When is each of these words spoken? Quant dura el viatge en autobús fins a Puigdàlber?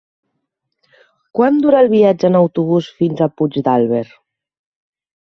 Quant 1.39 1.59
dura 1.65 1.81
el 1.85 1.89
viatge 1.91 2.27
en 2.31 2.37
autobús 2.39 2.87
fins 3.03 3.21
a 3.21 3.29
Puigdàlber? 3.43 4.01